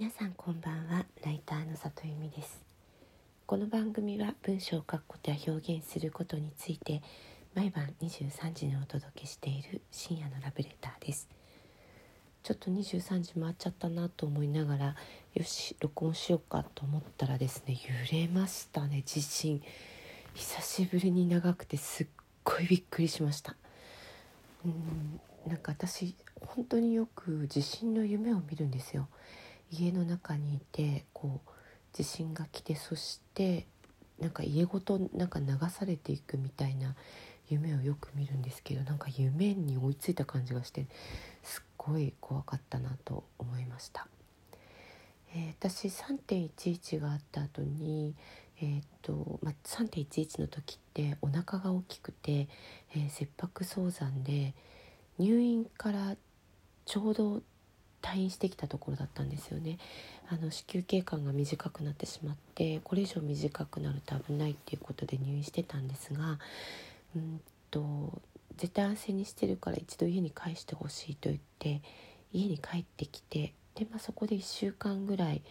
[0.00, 1.04] 皆さんこんばんは。
[1.26, 2.62] ライターの里由美です。
[3.44, 7.02] この番組は文章を書くことや表現することについて
[7.54, 11.28] 毎晩23時にお届けしている深夜のラブレターです。
[12.42, 14.96] ちょっと23時回っちゃったなと思いながら
[15.34, 17.78] よし録音しようかと思ったらですね
[18.10, 19.62] 揺れましたね地震
[20.32, 22.06] 久しぶりに長くてすっ
[22.42, 23.54] ごいびっくりしました。
[24.64, 29.06] うんなんか私本当によく地震の夢を見るんですよ。
[29.70, 31.50] 家の中にいてこう
[31.92, 33.66] 地震が来てそして
[34.18, 36.94] なんか家ごとなんか流されていくみたいな
[37.48, 40.86] 夢をよく見るんですけどなんか夢に追いついた感じがして
[41.42, 44.06] すっごい怖かったなと思いました。
[45.34, 48.14] えー、私3.11があった後に、
[48.60, 52.48] えーとまあ、3.11の時ってお腹が大きくて、
[52.94, 54.54] えー、切迫早産で
[55.18, 56.16] 入院から
[56.84, 57.42] ちょうど
[58.02, 59.78] 退院してきたところだったんですよね
[60.28, 66.38] あの子宮経過が短くなってしまってこれ以上短くなると危ないっていうことで入院してたんですが
[67.16, 68.20] うんと
[68.56, 71.82] 絶対安静にしてるから一度家に帰してほしいと言って
[72.32, 75.42] 家に帰ってきてで、まあ、そこで1週間ぐらい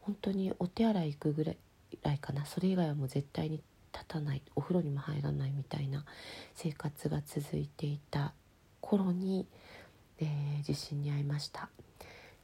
[0.00, 6.04] 本当にお手洗い行くぐらいかなそれ以外はもう絶対に立たないお風呂にも入らないみたいな
[6.54, 8.32] 生活が続いていた
[8.80, 9.46] 頃に、
[10.20, 11.68] えー、地震に遭いました。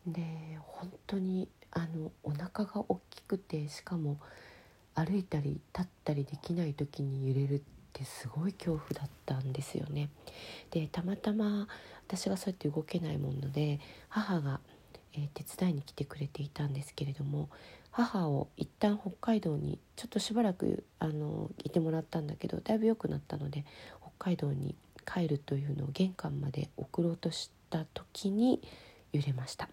[0.06, 0.22] で
[0.62, 4.18] 本当にあのお腹が大きくてしかも
[4.94, 7.60] 歩いたり立ったりできない時に揺れるっ
[7.92, 10.10] てすごい恐怖だったんですよね。
[10.70, 11.68] でたまたま
[12.06, 13.78] 私がそうやって動けないもので
[14.08, 14.60] 母が、
[15.12, 17.48] えー、手伝いに来てくれていたんですけれども
[17.92, 23.64] 母を一旦北海道にちょっとしばらくあのいてもらったんだけどだいぶ良くなったので
[24.00, 24.74] 北海道に
[25.06, 28.60] 帰るというのを玄関まで送ろうとした時に
[29.12, 29.68] 揺れました。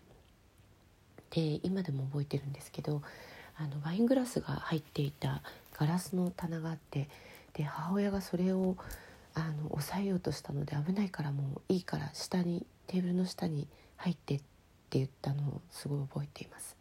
[1.38, 3.04] で今でも覚えてるんですけど
[3.58, 5.44] あのワイングラスが入っていた
[5.78, 7.08] ガラスの棚があって
[7.54, 8.76] で母親がそれを
[9.36, 13.68] あの抑えようとしたので危ないからもういいから下にテーブルの下に
[13.98, 14.44] 入ってって
[14.98, 16.76] 言ったのをすごい覚えています。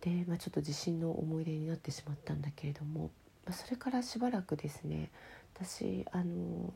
[0.00, 3.10] で、まあ、ちょっと地震の思い出になってしまったんだけれども、
[3.44, 5.10] まあ、それからしばらくですね
[5.54, 6.72] 私あの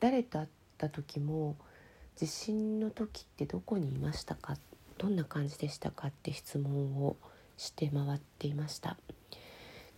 [0.00, 0.48] 誰と会っ
[0.78, 1.56] た時も
[2.16, 4.56] 地震の時ってどこにいましたか
[5.00, 7.16] どんな感じでしたかって質問を
[7.56, 8.98] して回っていました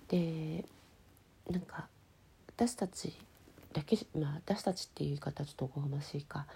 [0.07, 0.65] で
[1.51, 1.89] なんか
[2.55, 3.13] 私たち
[3.73, 6.47] だけまあ私たちっていう言い方ちょっとおこがましいか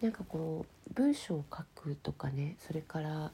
[0.00, 3.30] なんかこう文章を書くとかねそれから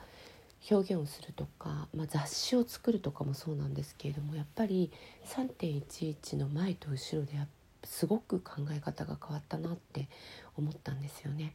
[0.71, 4.93] 表現をするとか、まあ、雑誌を作るとかもそうなんですけれどもやっぱり
[5.25, 7.33] 3.11の前と後ろで
[7.85, 10.09] すごく考え方が変わったなって
[10.59, 11.55] 思ったんですよね。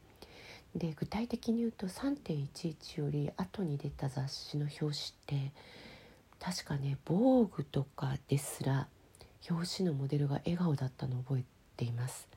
[0.74, 4.94] で具体的に言うと3.11より後に出た雑誌の表紙っ
[5.26, 5.52] て
[6.40, 8.88] 確かね「防具とかですら
[9.48, 11.44] 表紙のモデルが笑顔だったのを覚え
[11.76, 12.28] ています。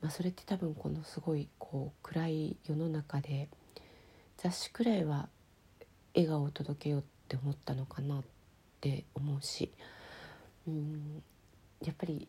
[0.00, 3.48] まあ、それって多分このすごいこう暗い世の中で
[4.36, 5.28] 雑誌くらいは
[6.14, 8.24] 笑顔を届けようって思ったのかなっ
[8.82, 9.72] て思うし
[10.68, 11.22] うん
[11.82, 12.28] やっぱり、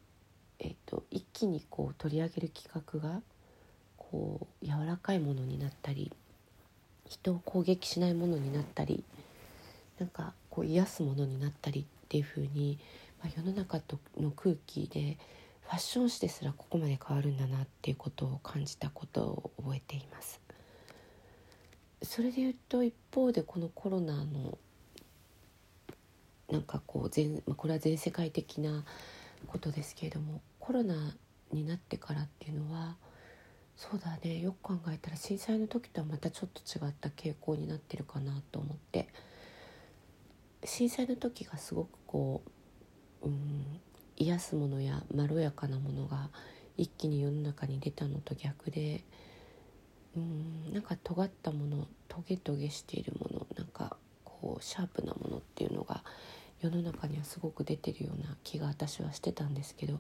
[0.59, 3.22] えーと一気にこう取り上げる企画が
[4.12, 6.12] こう柔らかいものになったり
[7.08, 9.04] 人を攻撃しないものになったり
[10.00, 12.78] なんかこう癒すものになったりっていう風に、
[13.22, 15.18] まあ、世の中との空気で
[15.64, 20.40] ファッション誌ですらここまで変わるんだなっていうことを感じたことを覚えています。
[22.04, 24.58] それで言うと一方でこのコロナの
[26.52, 28.84] なんかこう全、まあ、これは全世界的な
[29.48, 31.16] ことですけれどもコロナ
[31.52, 32.96] になってからっていうのは
[33.78, 34.40] そうだね。
[34.40, 39.09] よく考えたら震災の時とはまたちょっと違った傾向になってるかなと思って。
[40.66, 42.41] 震災の時がすごくこ
[43.22, 43.80] う、うん、
[44.18, 46.30] 癒すものやまろやかなものが
[46.78, 49.03] 一気に世の中に出たのと逆で
[50.16, 56.04] うんなんか尖ったものトゲトゲしているものなんかこうシャープなものっていうのが
[56.62, 60.00] 世の中にはすごく出てるような気が私はしてたんですけど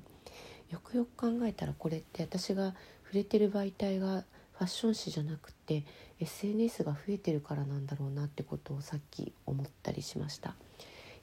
[0.69, 2.73] よくよく考えたらこれって私が
[3.03, 4.23] 触れてる媒体が
[4.57, 5.83] ファッション誌じゃなくて
[6.19, 10.55] SNS が増えてるからなんだろうなってことをさっき思ったりしました。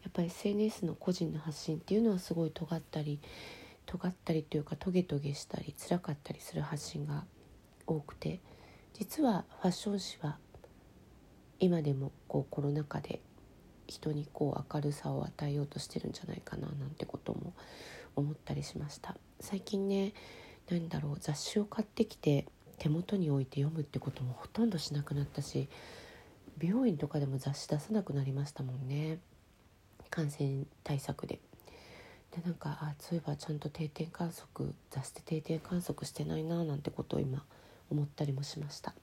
[0.03, 3.21] やっぱり SNS の個人の発信っていうのはすごい尖ったり
[3.87, 7.25] 尖ったりというかトゲトゲしたり辛かったりする発信が
[7.87, 8.41] 多くて
[8.95, 10.39] 実はファッション誌は
[11.61, 13.21] 今でもこうコロナ禍で
[13.87, 17.53] 人にこう明るさを与えようとしてるんじゃないかななんてことも
[18.17, 19.17] 思ったりしました。
[19.41, 20.13] 最近ね
[20.71, 22.47] 何だろう雑誌を買ってきて
[22.79, 25.69] 手元に置いて読むってこともほとんどしなくなったし
[26.59, 29.19] 美容院とかでも雑誌出さなくなりましたもんね。
[30.11, 31.41] 感染対策で。
[32.31, 37.45] でなんかあそういえばちゃんと定点観測雑誌で定点観測してないななんてことを今
[37.91, 38.95] 思ったりもしました。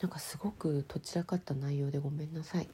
[0.00, 2.68] なんかすごくとちらかった内容でごめんなさい、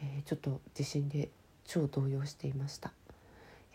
[0.00, 1.28] えー、ちょっと地震で
[1.64, 2.92] 超動揺していました、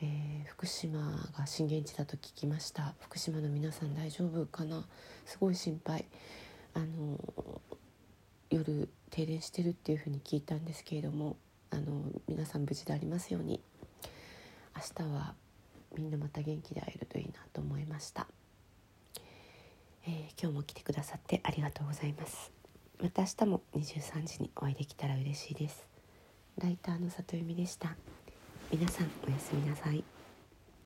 [0.04, 1.00] えー、福島
[1.38, 2.96] が震源地だと聞きました。
[3.00, 4.84] 福島の皆さん大丈夫かな？
[5.26, 6.06] すごい心配。
[6.74, 7.20] あの
[8.50, 11.38] 夜停電してるっていうふうに聞いたんですけれども
[11.70, 13.62] あの皆さん無事でありますように。
[14.76, 15.36] 明日は
[15.96, 18.26] みんなまた元気で会えるといいなと思いました、
[20.08, 22.52] えー、今日も来てくださってありがとうございます。
[23.00, 25.86] また明日も23時にお会いできたら嬉しいです。
[26.58, 27.96] ライターの里由美でした。
[28.72, 30.11] 皆さんおやすみなさい。